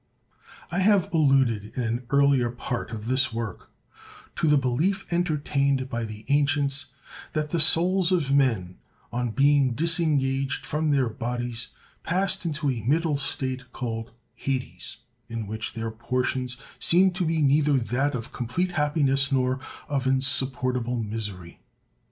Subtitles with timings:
[0.71, 3.69] I have alluded, in an earlier part of this work,
[4.35, 6.87] to the belief entertained by the ancients
[7.33, 8.79] that the souls of men,
[9.11, 11.67] on being disengaged from the bodies,
[12.01, 14.97] passed into a middle state, called Hades,
[15.29, 20.95] in which their portions seemed to be neither that of complete happiness nor of insupportable
[20.95, 21.59] misery.